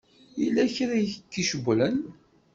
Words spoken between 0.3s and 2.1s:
Yella kra i k-icewwlen?